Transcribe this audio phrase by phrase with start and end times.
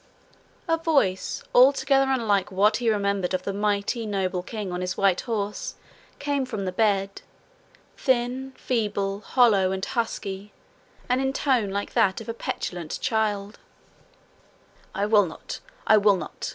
[0.67, 5.21] A voice altogether unlike what he remembered of the mighty, noble king on his white
[5.21, 5.75] horse
[6.17, 7.21] came from the bed,
[7.97, 10.53] thin, feeble, hollow, and husky,
[11.07, 13.59] and in tone like that of a petulant child:
[14.95, 16.49] 'I will not, I will not.